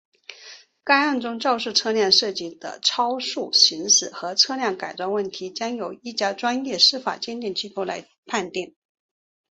[0.83, 8.75] 该案中肇事车辆涉及的超速行驶和车辆改装问题将由一家专业司法鉴定机构来判定。